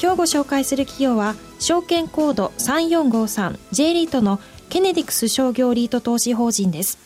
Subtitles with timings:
[0.00, 6.98] 今日ご紹介する企業は証券コード 3453J リートのケネディクス商業リート投資法人です。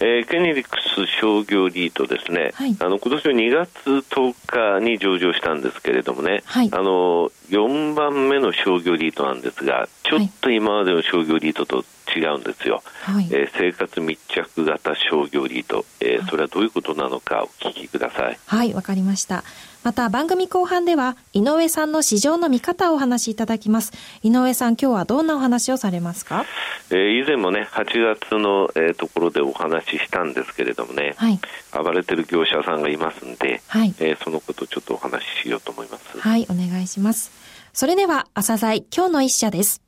[0.00, 11.84] えー、ケネディクス商業リートですね、はい、あの今年の2月10日に上場したんですけれどもね、はい、あの4番目の商業リートなんですが、ちょっと今までの商業リートと
[12.14, 18.38] 違うんですよ、はい、えー、生活密着型商業リート、えー、それはどういうことなのかお聞きください。
[18.46, 19.44] はいわかりました。
[19.82, 23.92] また番組後半では井上さんの市場の見方をお話しいただきます。
[24.22, 26.44] 井上さん今日はどんなお話をされますか、
[26.90, 27.84] えー、以前もね8
[28.20, 31.40] 月の、えー、ところでお話ししたんですけれどもね、はい、
[31.72, 33.94] 暴れてる業者さんがいますんで、はい。
[33.98, 36.20] えー、そのことをちょっとお話ししようと思います。
[36.20, 37.42] はいお願いします。
[37.72, 39.81] それでは朝鮮今日の一社です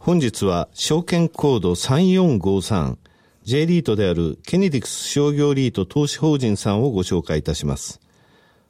[0.00, 2.96] 本日は証券コード3453
[3.42, 8.00] J リートであるケネディクス商業リート投資法人さんをご紹介いたします。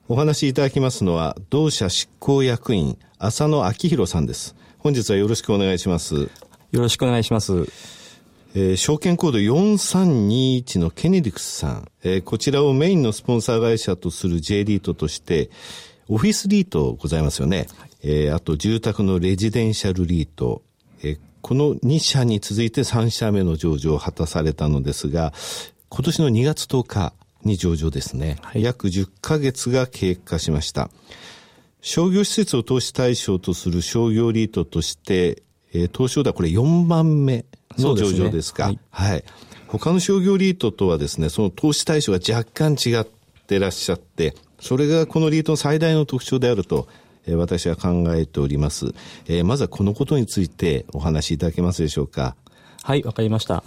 [0.09, 4.57] お話しいただきますのは、同社執行役員、浅野明宏さんです。
[4.79, 6.17] 本日はよろしくお願いします。
[6.17, 6.29] よ
[6.73, 7.53] ろしくお願いします。
[8.57, 15.49] えー、証券コード4321のケネディクスさん、えー、こちらをメインのスポンサー会社とする J リートとして、
[16.09, 17.69] オフィスリートございますよね。
[17.79, 20.70] はい、えー、あと住宅のレジデンシャルリート、えー、
[21.43, 25.33] この2社に続いて3社目の上場を果たされたのですが、
[25.89, 27.13] 今年の2月10日
[27.45, 28.39] に上場ですね。
[28.43, 30.91] はい、約10ヶ月が経過しました。
[31.81, 37.47] 商業施設を投資対象とする商業リートとして、えー、東証ではこれ4番目
[37.79, 38.67] の上場ですか。
[38.67, 39.25] すね、はい、はい。
[39.69, 43.07] 他の商業リートとはですね、その投資対象が若干違っ
[43.47, 48.95] てらっしゃって、それがこのリートの最大の特徴であるとえ私は考えております。
[49.29, 52.37] えまずはこのことについてお話しいただけますでしょうか。
[52.83, 53.63] はい、わかりました。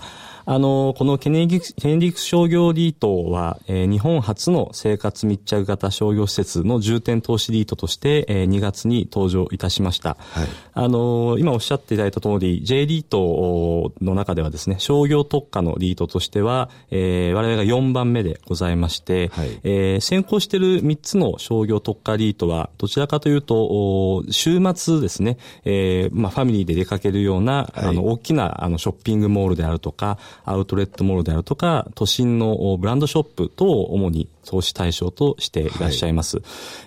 [0.46, 10.18] あの、このケネディクス、ケネディクス商業リートは、えー、日本初の生活密着型商業施設の重点投資リートとして、えー、2月に登場いたしました。
[10.19, 36.38] はい、あの、今おっしゃっていただいた通り、J リートの中ではですね、商業特化のリートとしては、えー、我々が4番目でございまして、はい、えー、先行している3つの商業特化リートは、どちらかというと、週末ですね、えー、まあ、ファミリーで出かけるような、はい、あの、大きな、あの、ショッピングモールであるとか、アウトレットモールであるとか、都心のブランドショップ等を主に投資対象としていらっしゃいます。
[36.38, 36.46] はい、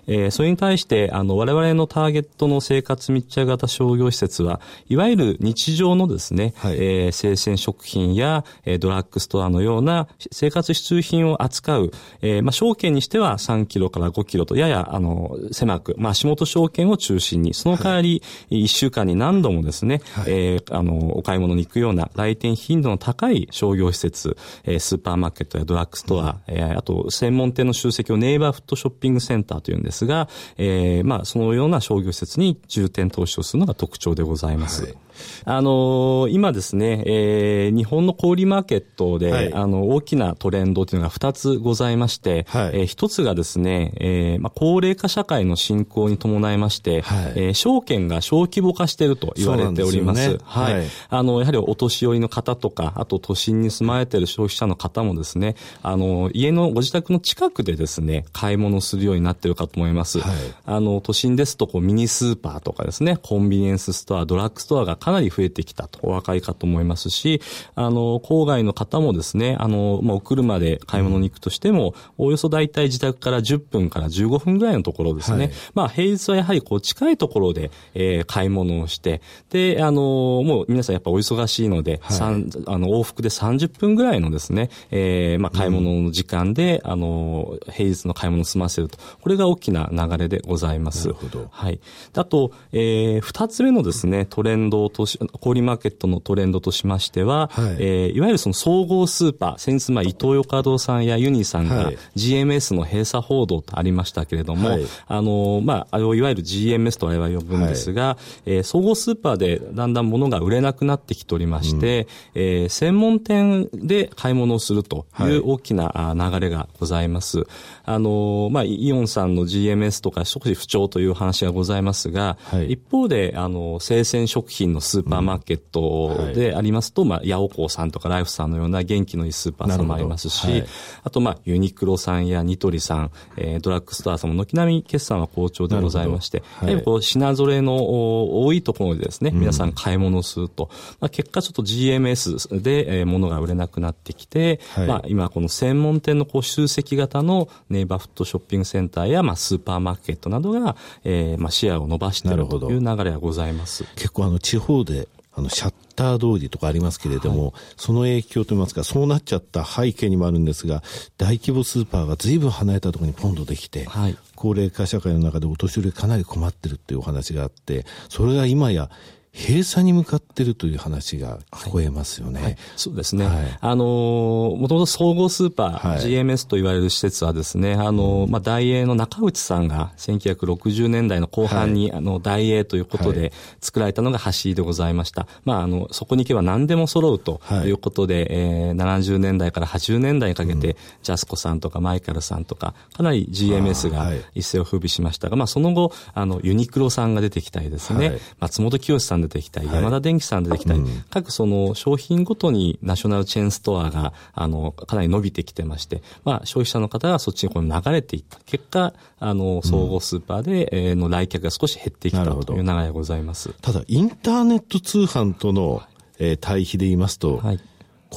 [0.09, 11.91] えー、それに対して、あの、我々のターゲットの生活密着型商業施設は、いわゆる日常のですね、はい、えー、生鮮食品や、えー、ドラッグストアのような生活必需品を扱う、
[12.23, 34.85] えー、まあ、証券にしては3キロから5キロとやや、あの、狭く、まあ、足元証券を中心に、その代わり、1週間に何度もですね、はい、えー、あの、お買い物に行くような来店頻度の高い商業施設、えー、スーパーマーケットやドラッグストア、うん、えー、あと、専門店の集積をネイバーフットショッピングセンターというんですが、えー、まあ、そのような商業施設に重点投資をするのが特徴でございます。
[34.85, 35.06] はい
[35.45, 50.23] あのー、今ですね、えー、日本の小売マーケットで、はい、あの、大きなトレンドというのが2つございまして、はい、えー、1つがですね、えー、まあ、高齢化社会の進行に伴いまして、はい、えー、証券が小規模化していると言われております。
[50.23, 50.87] すね、はい、はい。
[51.09, 60.21] あの、やはりお年寄りの方とか、あと都心に住まれている消費者の方もですね、あの、家のご自宅の近くでですね、買い物するようになっているかと思います。
[60.21, 60.35] はい、
[60.65, 67.41] あの、都心ですと、こう、ミニスーパーとかですね、コンビニエンスストア、ドラッグストアがかなり増えてきたと、お若いかと思いますし、
[67.77, 75.45] あの、郊外の方もですね、あの、まあ、お車で買い物に行くとしても、およそ大体自宅から10分から15分ぐらいのところですね。
[75.45, 82.31] はい、まあ、平日はやはりこう、近いところで、えー、買い物をして、で、あの、もう皆さんやっぱお忙しいので、はい、あ
[82.77, 88.99] の、往復で30分ぐらいのですね、えー、まあ、買い物の時間で、うん、あの、平日の買い物を済ませると。
[89.21, 91.07] これが大きな流れでございます。
[91.07, 91.47] なるほど。
[91.53, 91.79] はい。
[92.13, 117.47] あと、えー、二つ目のですね、トレンド投資、小売マーケットのトレンドとしましては、はい、えー、いわゆるその総合スーパー、先日、まあ、伊東洋華堂さんやユニさんが GMS の閉鎖報道とありましたけれども、はい、あの、まあ、あれをいわゆる GMS と我々呼ぶんですが、はい、えー、総合スーパーでだんだん物が売れなくなってきておりまして、うん、えー、専門店で買い物をするという大きな流れがございます。
[117.85, 130.67] あの、まあ、イオンさんの GMS とか少し不調という話がございますが、はい、一方で、あの、生鮮食品のスーパーマーケットでありますと、うんはい、まあ、ヤオコーさんとかライフさんのような元気のいいスーパーさんもありますし、はい、
[131.05, 153.85] あと、まあ、ユニクロさんやニトリさん、えー、ドラッグストアさんも軒並み決算は好調でございまして、はい、こう品揃えの多いところでですね、皆さん買い物をすると、まあ、結果ちょっと GMS で、えー、物が売れなくなってきて、まあ、今この専門店のこう集積型のネイバーフットショッピングセンターや、まあ、スーパーマーケットなどが、えー、まあ、シェアを伸ばしているという流れはございます。
[153.95, 160.83] 結構あの、地方で、あの、シャッター通りとかありますけれども、はい、その影響といいますか、そうなっちゃった背景にもあるんですが、
[161.19, 168.91] 大規模スーパーが随分離れたところにポンとできて、はい、高齢化社会の中でお年寄りかなり困ってるっていうお話があって、それが今や
[169.37, 172.35] 閉鎖に向かってるという話が聞こえますよね。
[172.35, 172.45] はい。
[172.45, 173.27] はい、そうですね。
[173.27, 185.29] はい、あの、もともと総合スーパー、GMS と言われる施設はですね、あの、うん、まあ、大英の中内さんが1960年代の後半に、あの、大英ということで作られたのが橋でございました。
[185.45, 187.77] まあ、あの、そこに行けば何でも揃うとい。
[187.77, 208.39] うことで、えー、70年代から80年代にかけて、うん、ジャスコさんとかマイカルさんとか、かなり GMS が一世を風靡しましたが、まあ、その後、あの、ユニクロさんが出てきたりですね、松本清さん出てきたり、山田電機さん出てきたり、はい、各その商品ごとにナショナルチェーンストアが、あの、かなり伸びてきてまして、まあ、消費者の方がそっちにこう流れていった。
[208.47, 213.55] 結果、あの、総合スーパーで、えの来客が少し減ってきたという流れがございます。
[213.61, 215.83] ただ、インターネット通販との、
[216.19, 217.61] えー、対比で言いますと、はい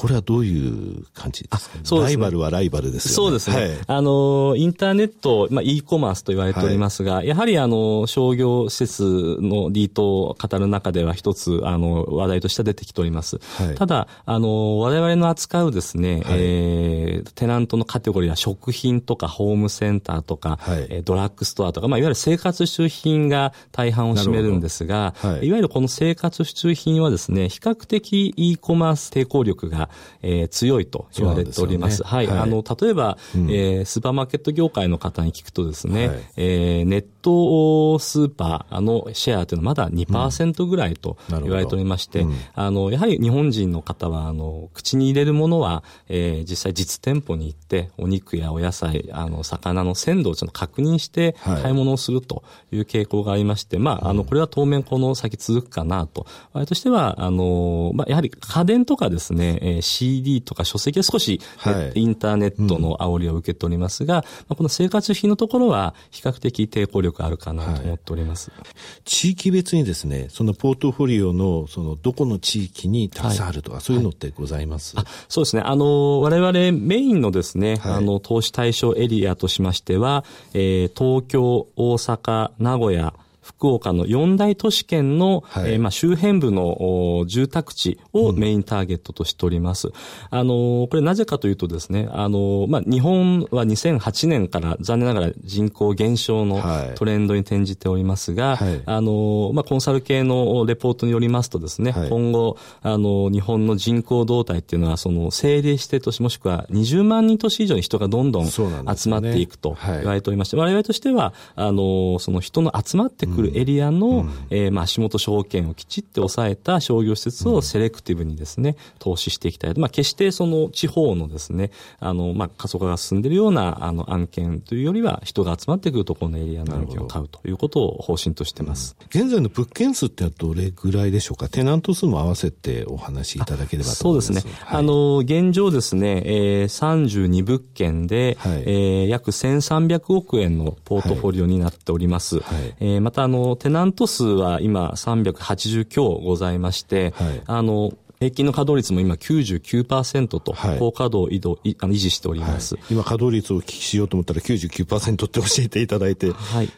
[0.00, 3.14] これはどういう感じですか、ね、そうですね、ライバルはライバルですよね。
[3.16, 3.56] そうですね。
[3.56, 13.40] はい、あの、インターネット、まあ、e コマースと言われておりますが、はい、やはりあの、商業施設のリートを語る中では一つ、あの、話題として出てきております。
[13.58, 29.89] はい、ただ、あの、我々の扱うですね、はい、えー、テナントのカテゴリーは食品とかホームセンターとか、はい、ドラッグストアとか、まあ、いわゆる生活必需品が大半を占めるんですが、はい、いわゆるこの生活必需品はですね、比較的 e コマース抵抗力が
[30.22, 31.98] えー、強いと言われております。
[31.98, 42.30] すね、はい、はい、あの、例えば、うん、えー、スーパーマーケット業界の方に聞くとですね、はい、えー、ネットスーパーのシェアというのはまだ2%ぐらいと言われておりまして、うん。
[42.30, 56.26] うん、あの、やはり日本人の方は、あの、口に入れるものは、えー、実際実店舗に行って、お肉やお野菜、あの、魚の鮮度をちょっと確認して買い物をするという傾向がありまして、まあ、あの、これは当面この先続くかなと。
[56.52, 68.50] 我々としては、あの、まあ、やはり家電とかですね、えー、CD とか書籍は少し、はい、インターネットの煽りを受けておりますが、まあ、この生活費のところは比較的抵抗力あるかなと思っております。
[68.50, 68.62] はい、
[69.04, 74.96] 地域別にですね、そのポートフォリオの、その、どこの地域にたくさんあるとか、はい、そういうのってございます、
[75.28, 75.62] そうですね。
[75.64, 80.24] あの、我々メインのですね、あの、投資対象エリアとしましては、
[80.54, 83.14] えー、東京、大阪、名古屋、
[83.50, 89.88] 福岡の四大都市圏の、はい、えー、まあ、周辺部の住宅地をメインターゲットとしております。
[89.88, 89.94] うん、
[90.30, 96.62] あの、これなぜかというとですね、あの、まあ、日本は2008年から残念ながら人口減少の
[96.94, 108.62] トレンドに転じておりますが、はい、あの、まあ、コンサル系のレポートによりますとですね、はい、今後、あの、日本の人口動態っていうのは、その政令指定都市もしくは20万人都市以上に人がどんどん集
[109.08, 119.74] まっていくと言われておりまして、ねはい、我々としては、あの、その人の集まってくるエリアの、うん、えー、まあ、足元証券をきちっと抑えた商業施設をセレクティブにですね、投資していきたい。
[119.76, 128.96] まあ、決してその地方のですね、あの、まあ、過疎化が進んでいるような、あの、案件というよりは、人が集まってくるところのエリアの案件を買うということを方針としてます。
[129.00, 131.48] うん、現在の物件数ってどれぐらいでしょうか？
[131.48, 134.28] テナント数も合わせてお話しいただければと思います。
[134.28, 134.52] そうですね。
[134.64, 142.40] はい、あの、現状ですね、えー、32物件で、はい、えー、約1300億円のポートフォリオになっております。
[142.40, 156.30] はい、えー、また、あの、テナント数は今380強ございまして、はい、あの、平均の稼働率も今99%と、高稼働移動、あの維持しております、はい、今稼働率をお聞きしようと思ったら99%って教えていただいて。
[156.32, 156.68] はい。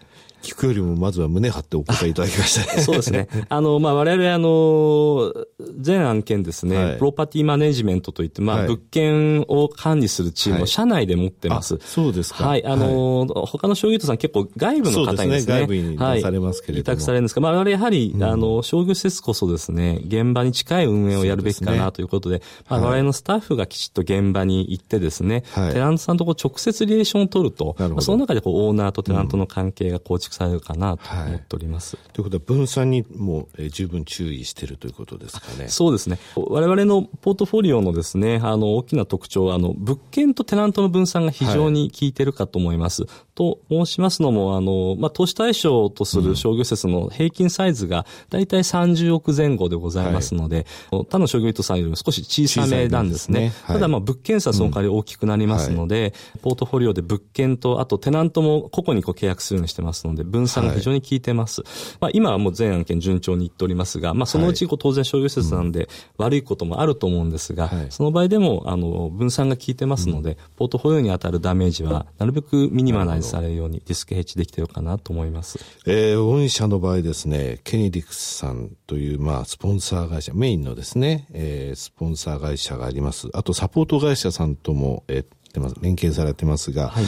[0.43, 2.83] 聞くよりもまずは胸張ってお答えいただきましたね。
[2.85, 3.29] そうですね。
[3.49, 5.33] あの、まあ、我々、あの、
[5.79, 11.79] 全案件ですね、はい、プロパティマネジメントといって、まあ、物件を管理するチームを社内で持ってます。
[11.81, 12.47] そうですか。
[12.47, 12.67] はい。
[12.67, 15.61] あの、他の商業とさん結構外部の方にですね。
[15.61, 16.95] 外部に出されますけれども。
[16.95, 31.97] 委託されるんですが、まあ、我々やはり、あの、商業施設こそですね、現場に近い運営をやるべきかなということで、まあ、我々のスタッフがきちっと現場に行ってですね、テナントさんとこう直接リレーションを取ると、まあ、その中でこうオーナーとテナントの関係が構築されるかなと思っております。
[32.13, 35.69] ということは分散にも、えー、十分注意しているということですかね。
[35.69, 36.19] そうですね。
[36.37, 43.03] 我々のポートフォリオのですね、あの、大きな特徴は、あの、物件とテナントの分散が非常に効いてるかと思います。
[43.03, 53.51] はい、と申しますのも、あの、まあ、投資対象とする商業施設の平均サイズが大体30億前後でございますので、はい、他の商業糸さんよりも少し小さめなんですね。
[53.51, 61.63] すねはい、ただ、まあ、物件差その代わり大きくなりますので、うん、ポートフォリオで物件と、あとテナントも個々にこう契約するようにしてますので、分散が非常に効いてます。
[62.01, 75.59] まあ、今はもう全案件順調にいっておりますが、まあ、そのうちこう当然商業施設なんで、悪いこともあると思うんですが、その場合でも、あの、分散が効いてますので、ポートフォリオに当たるダメージは、なるべくミニマライズされるようにディスクヘッジできてるかなと思います。
[75.87, 83.29] えー、御社の場合ですね、ケニディクスさんという、まあ、スポンサー会社、メインのですね、えー、スポンサー会社があります。
[83.33, 87.05] あと、サポート会社さんとも、えー、連携されてますが、はい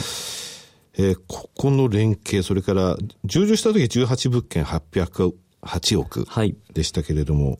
[0.97, 6.25] えー、ここの連携、それから、上場した時18物件808億
[6.73, 7.59] でしたけれども、はい、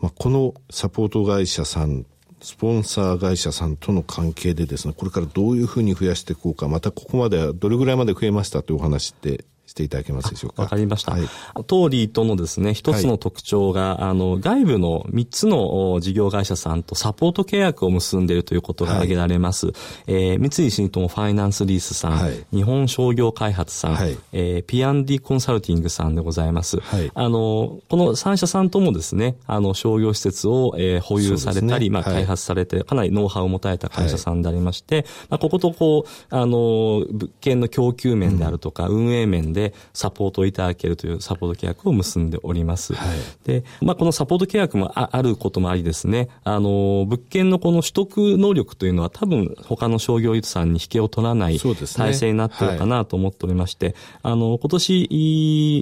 [0.00, 2.06] まあ、このサポート会社さん、
[2.40, 10.62] スポンサー会社さんとの関係でですね、これからどういうふうに増やしていこうか、またここまではどれぐらいまで増えましたというお話ってしていただけますでしょうか。
[10.62, 11.12] わかりました。
[11.12, 11.22] はい、
[11.66, 19.66] 当リートのですね、一つの特徴が、はい、あの、外部の三つの事業会社さんとサポート契約を結んでいるということが挙げられます。
[19.66, 19.74] はい、
[20.08, 26.80] えー、三井住友ファイナンスリースさん、はい、日本商業開発さん、はい、えー、P&D コンサルティングさんでございます。
[26.80, 39.61] はい、あの、この三社さんともですね、あの、商業施設を、えー、保有されたり、ね、まあ、開発されて、かなりノウハウを持たれた会社さんでありまして、まあ、こことこう、あの、物件の供給面であるとか、うん、運営面で
[39.92, 42.94] サポートをいただけるというサポート契約を結んでおります。
[42.94, 55.08] はい、で、まあ、このサポート契約もあることもありですね、あの、物件のこの取得能力というのは多分他の商業ユーさんに引けを取らない体制になってるかなと思っておりまして、ねはい、あの、今年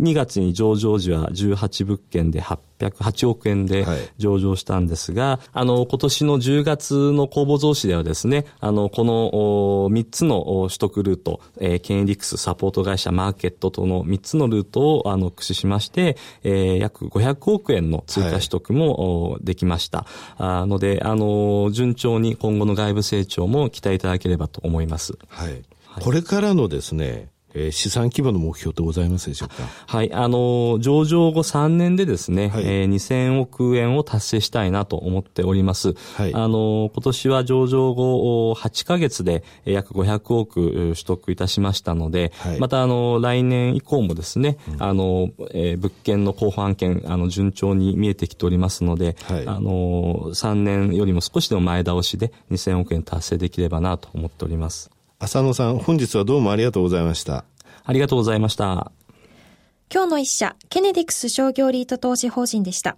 [0.03, 2.59] 2月に上場時は18物件で8
[2.89, 3.85] 808億円で
[4.17, 20.07] 上場したんですが、はい、あの、今年の10月の公募増資ではですね、あの、この3つの取得ルート、えー、ケンエリクスサポート会社マーケットとの3つのルートをあの駆使しまして、えー、約500億円の追加取得も、はい、できました。
[20.37, 25.17] あので、あの、順調に今後の外部成長も期待いただければと思います。
[25.29, 25.53] はい。
[25.87, 29.63] はい、これからのですね、えー、資産規模の目標ってございますでしょうか？
[29.87, 35.95] はい、あの、上場後3年でですね、はい、えー、2000億円を達成したいなと思っております。
[36.17, 54.91] はい、あの、今年は上場後8ヶ月で約500億取得いたしましたので、はい、またあの、来年以降もですね、うん、あの、えー、物件の候補案件、あの、順調に見えてきておりますので、はい、あの、3年よりも少しでも前倒しで2000億円達成できればなと思っております。
[55.23, 57.45] 浅野さん、本日はどうもありがとうございました。
[57.85, 58.91] ありがとうございました。
[59.93, 62.97] 今日の一社、ケネディクス商業リート投資法人でした。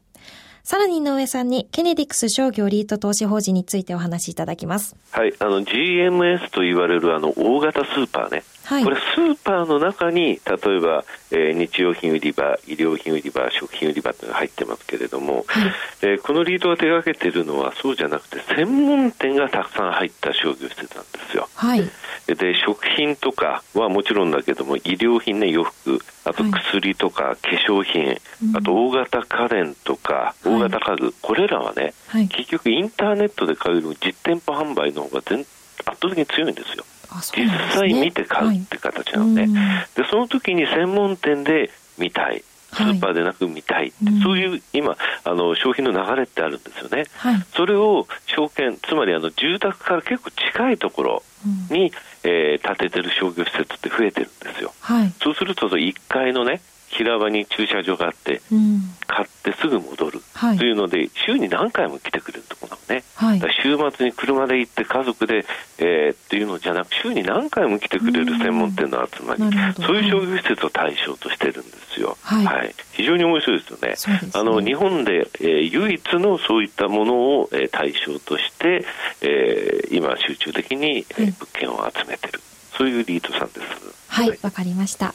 [0.62, 4.94] さらに井上さんにケネディクス商業リート投資法人についてお話しいただきます。
[5.10, 8.44] はい、あの GMS と言われるあの大型スーパーね。
[8.66, 21.48] はい、これスーパーの中に例えば、えー、日用品売り場、医療品売り場、食品売り場というのが入ってますけれども、はい、えー、このリードが手がけているのはそうじゃなくて専門店がたくさん入った商業施設なんですよ。
[21.56, 21.90] はい、
[22.26, 28.20] で食品とかはもちろんだけども医療品ね洋服あと薬とか化粧品、はい、
[28.56, 35.48] あと大型家電とか大型家具、はい、これらはね、はい、結局インターネットで買える実店舗販売の方が全圧
[35.84, 36.84] 倒的に強いんですよ。
[37.20, 51.22] すね、実際見て買うって形なので,、でその時に専門店で見たいスーパーでなく見たい、はい、そういう今あの消費の流れってあるんですよね、はい、それを証券つまりあの住宅から結構近いところ
[51.70, 51.86] に、
[52.24, 56.60] うん、えー、建ててる商業施設って増えてるんですよ、はい、そうすると1階のね
[56.92, 65.44] 平場に駐車場があって、うん、買ってすぐ戻る、はい、というので週に何回も来てくれるところなのね、はい、週末に車で行って家族で、
[65.78, 69.42] えー、っていうのじゃなく週に何回も来てくれる専門店の集まり、
[69.74, 78.84] そういう商業施設を対象としてるんですよ、はい、はい、非常に面白いですよね、ね、あの日本で、えー、唯一のそういったものを、えー、対象として、
[79.22, 82.40] えー、今集中的に、えー、物件を集めてる。
[82.76, 83.92] そういうリートさんです。
[84.08, 85.14] はいわ、かりました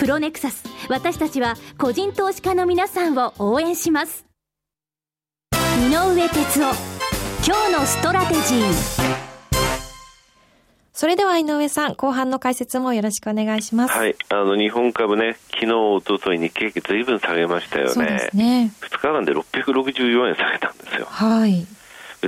[0.00, 4.24] プロネクサス私たちは個人投資家の皆さんを応援します
[5.52, 6.74] 井上哲夫
[7.46, 9.20] 今日のストラテジー
[10.94, 13.96] それでは井上さん、後半の解説もよろしくお願いします。
[13.96, 14.14] はい。
[14.28, 17.92] あの、日本株ね、昨日、おととい日経平均ずいぶん下げましたよね。
[17.92, 18.70] そうですね。
[18.82, 21.06] 2日間で664円下げたんですよ。
[21.08, 21.66] はい。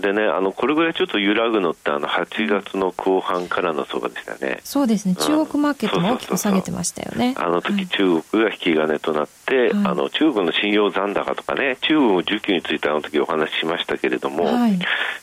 [0.00, 4.60] でね、あのこれぐらいちょっと揺らぐのって、あの8月の後半からの相場でしたね。
[4.64, 7.34] そうですね、中国マーケットも大きく下げてましたよね。
[7.36, 14.78] あの時、中国が引き金となって、はい、あの中国の信用残高とかね、中国の需給についてあの時お話ししましたけれども、はい、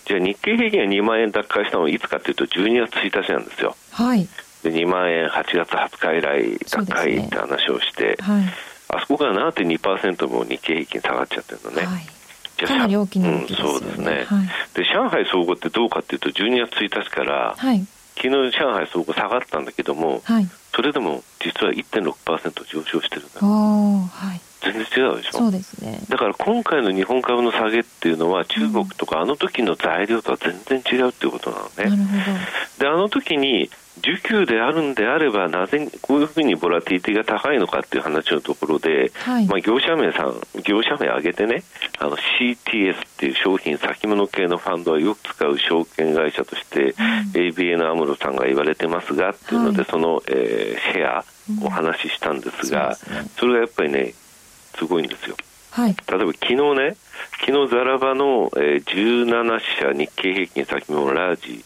[0.06, 3.76] じゃあ日経平均が2万円奪回したのはいつかというと、12月1日なんですよ。
[3.92, 4.28] はい、
[4.62, 8.44] で2万円8月20日以来高いって話をして、ねはい、
[8.90, 11.88] あそこから7.2%も日経平均下がっちゃってるのね。
[11.88, 12.19] はい
[12.68, 17.86] かなり大きな動きですよね、うん、そうですね、はい、で上海総合ってどうかっていうと12月1日から、はい、
[18.16, 25.38] 昨日上海総合下がったんだけども、はい、それでも実は1.6%上昇してるんだ、はい、全然違うでしょ？
[25.38, 26.00] そうですね。
[26.10, 32.00] だから今回の日本株の下げっていうのは中国とかあの時の材料とは全然違うっていうことなのね、なるほど。
[32.80, 33.70] であの時に
[34.00, 41.64] 需給であるんであれば、なぜこういうふうにボラティティが高いのかっていう話のところで、はい、まあ、業者名さん、業者名挙げてね、
[42.00, 46.96] あの CTS っていう商品先物系のファンドはよく使う証券会社として、
[47.36, 51.24] うん、ABN アムロさんが言われてますがっていうので、はい、その、えー、シェア
[51.64, 54.14] お話ししたんですが、うんそね、それがやっぱりね、
[54.78, 55.36] すごいんですよ。
[55.72, 56.98] はい、例えば昨日ね、
[57.46, 61.64] 昨日ザラバの、えー、17社日経平均先物ラージ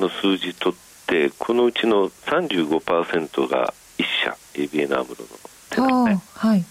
[0.00, 0.74] の数字とっ
[1.06, 5.26] て、このうちの35%が1社 ABN アムロの
[5.70, 6.64] 手なんね、はい、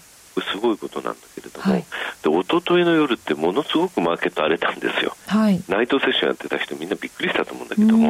[0.52, 1.84] すごいことなんだけれども、はい、
[2.22, 8.06] で一昨日の夜ってものすごくマーケット荒れたんですよ、はい、ナイトセッションやってた人みんなびっくりしたと思うんだけども。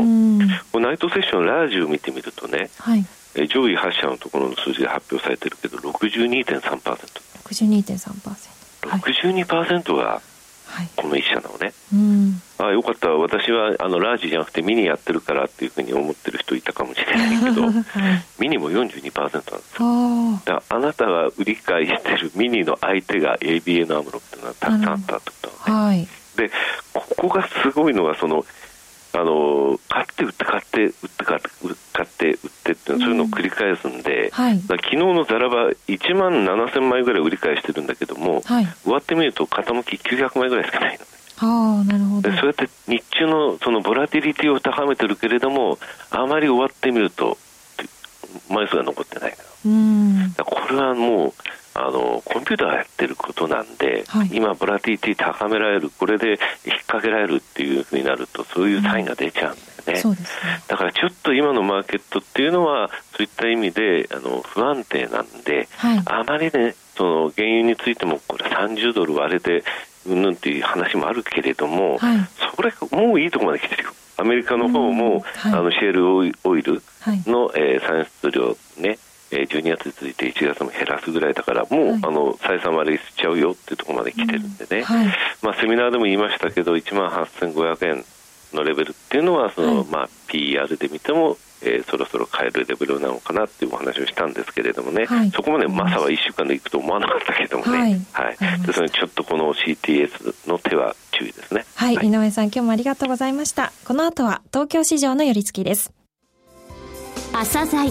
[0.73, 3.05] このナイトセッションラージを見てみるとね、はい、
[3.35, 6.61] え上位8社のところの数字が発表されてるけど62.3%。
[7.45, 8.57] 62.3%。
[8.83, 10.21] 62%が
[10.97, 11.73] この1社なのね、
[12.59, 13.09] はい、あよかった。
[13.11, 20.43] 私はあのラージじゃなくてミニやってるからっていうふうに思ってる人いたかもしれないけど、 はい、ミニも42%なんですよ。
[20.45, 26.51] だあなたが売り買いしてるミニの相手が ABN アムロっていうのはたくさんあったってことなのね、はい、で
[26.93, 28.45] ここがすごいのがその
[29.17, 31.49] あの買って売って買って売って買って
[31.93, 41.05] 買って売ってってそういうのを繰り返すんで、うんはい、昨日のザラバ1万7000枚ぐらい売り買いしてるんだけども、はい、終わってみると傾き900枚ぐらいしかないの。
[41.39, 42.31] あなるほど。
[42.33, 45.79] そうやって日中のそのボラティリティを高めてるけれども
[46.11, 47.39] あまり終わってみると
[48.51, 50.35] 枚数が残ってないうん。
[50.45, 51.35] これはもう
[51.79, 56.39] あのコンピューターがやってることなんで、はい、今、ボラティティ高められる、これで引っ
[56.87, 60.03] 掛けられるっていうふうになると、そういうサインが出ちゃうんだよね。
[60.05, 60.19] うん、ね。
[60.69, 69.65] だからちょっと今のマーケットっていうのは、そういった意味であの不安定なんで、はい、あまりね、その原油についても、これ30ドル割れて、
[70.07, 72.19] うんぬんっていう話もあるけれども、はい、
[72.55, 73.91] それもういいところまで来てるよ。
[74.19, 75.21] アメリカの方も、うん。
[75.21, 76.83] はい、あのシェールオイル
[77.27, 78.99] の、はい、えー、産出量ね、
[79.31, 85.07] 12月に続いて1月も減らすぐらいだから、もう、はい、あの採算割れしちゃうよっていうところまで来てるんでね、うんはい、
[85.43, 88.05] まあ、セミナーでも言いましたけど、1万8500円
[88.53, 97.79] のレベルっていうのは、その、はい、まあ、PR で見ても、えー、そろそろ買えるレベルなのかなっていうお話をしたんですけれどもね、はい、そこまでまさは1週間でいくと思わなかったけどもね、
[98.13, 101.65] はい、はい、ですのでちょっとこの CTS の手は注意ですね。
[101.75, 103.73] はい、井上さん、今日もありがとうございました。
[103.85, 105.93] この後は東京市場の寄り付きです。
[107.33, 107.91] 朝鮮